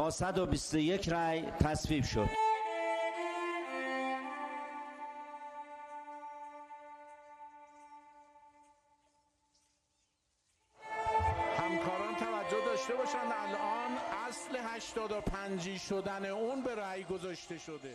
[0.00, 2.28] با 121 رأی تصویب شد.
[11.58, 17.94] همکاران توجه داشته باشند الان اصل 85 شدن اون به رأی گذاشته شده.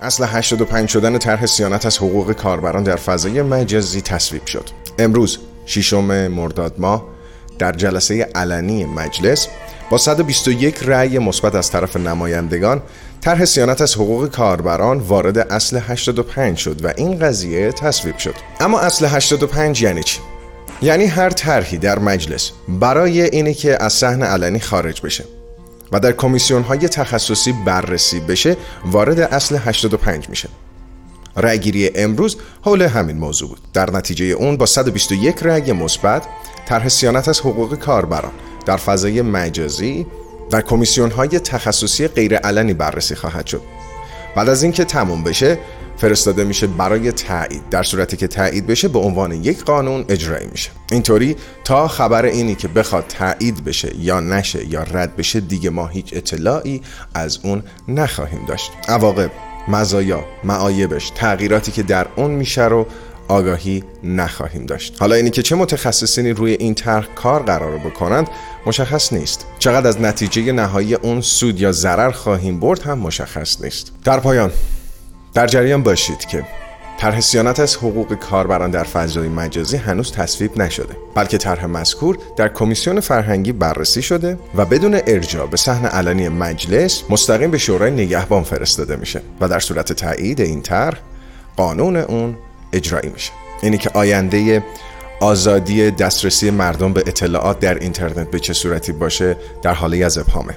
[0.00, 4.70] اصل 85 شدن طرح سیانت از حقوق کاربران در فضای مجازی تصویب شد.
[4.98, 7.14] امروز ششم مرداد ماه
[7.58, 9.48] در جلسه علنی مجلس
[9.90, 12.82] با 121 رأی مثبت از طرف نمایندگان
[13.20, 18.34] طرح سیانت از حقوق کاربران وارد اصل 85 شد و این قضیه تصویب شد.
[18.60, 20.20] اما اصل 85 یعنی چی؟
[20.82, 25.24] یعنی هر طرحی در مجلس برای اینه که از صحن علنی خارج بشه
[25.92, 28.56] و در کمیسیون های تخصصی بررسی بشه
[28.86, 30.48] وارد اصل 85 میشه.
[31.36, 33.60] رأیگیری امروز حول همین موضوع بود.
[33.72, 36.22] در نتیجه اون با 121 رأی مثبت
[36.68, 38.32] طرح سیانت از حقوق کاربران
[38.66, 40.06] در فضای مجازی
[40.50, 43.62] در کمیسیون های تخصصی غیرعلنی بررسی خواهد شد.
[44.36, 45.58] بعد از اینکه تموم بشه
[45.96, 50.70] فرستاده میشه برای تایید در صورتی که تایید بشه به عنوان یک قانون اجرایی میشه.
[50.90, 55.86] اینطوری تا خبر اینی که بخواد تایید بشه یا نشه یا رد بشه دیگه ما
[55.86, 56.82] هیچ اطلاعی
[57.14, 58.72] از اون نخواهیم داشت.
[58.88, 59.30] عواقب
[59.68, 62.86] مزایا معایبش تغییراتی که در اون میشه رو
[63.28, 64.96] آگاهی نخواهیم داشت.
[65.00, 68.28] حالا اینی که چه متخصصینی روی این طرح کار قرار بکنند
[68.66, 69.46] مشخص نیست.
[69.58, 73.92] چقدر از نتیجه نهایی اون سود یا ضرر خواهیم برد هم مشخص نیست.
[74.04, 74.50] در پایان
[75.34, 76.44] در جریان باشید که
[76.98, 82.48] طرح سیانت از حقوق کاربران در فضای مجازی هنوز تصویب نشده بلکه طرح مذکور در
[82.48, 88.42] کمیسیون فرهنگی بررسی شده و بدون ارجاع به صحن علنی مجلس مستقیم به شورای نگهبان
[88.42, 90.98] فرستاده میشه و در صورت تایید این طرح
[91.56, 92.36] قانون اون
[92.74, 93.32] اجرایی میشه.
[93.62, 94.64] اینی که آینده
[95.20, 100.54] آزادی دسترسی مردم به اطلاعات در اینترنت به چه صورتی باشه در هاله‌ای از ابهامه.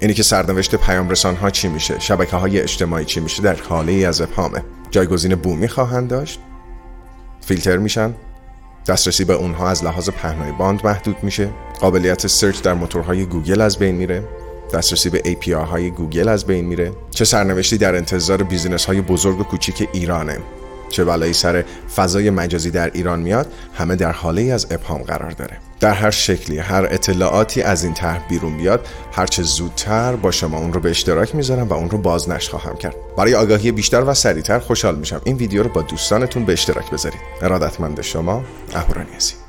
[0.00, 3.92] اینی که سرنوشت پیام رسان ها چی میشه؟ شبکه های اجتماعی چی میشه در هاله‌ای
[3.92, 6.40] از ابهامه؟ جایگزین بومی خواهند داشت؟
[7.40, 8.14] فیلتر میشن؟
[8.86, 13.78] دسترسی به اونها از لحاظ پهنای باند محدود میشه؟ قابلیت search در موتورهای گوگل از
[13.78, 14.24] بین میره؟
[14.74, 19.40] دسترسی به API های گوگل از بین میره؟ چه سرنوشتی در انتظار business های بزرگ
[19.40, 20.38] و کوچیک ایرانه؟
[20.88, 21.64] چه بلایی سر
[21.96, 25.58] فضای مجازی در ایران میاد همه در حاله از ابهام قرار داره.
[25.80, 30.72] در هر شکلی هر اطلاعاتی از این طرح بیرون بیاد هرچه زودتر با شما اون
[30.72, 32.96] رو به اشتراک می‌ذارم و اون رو بازنشر خواهم کرد.
[33.16, 35.20] برای آگاهی بیشتر و سریعتر خوشحال میشم.
[35.24, 37.20] این ویدیو رو با دوستانتون به اشتراک بذارید.
[37.42, 39.43] ارادتمند شما اهورانیزی